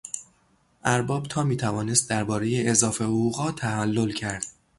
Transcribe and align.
ارباب 0.83 1.27
تا 1.27 1.43
میتوانست 1.43 2.09
دربارهی 2.09 2.67
اضافه 2.69 3.03
حقوقها 3.03 3.51
تعلل 3.51 4.11
کرد. 4.11 4.45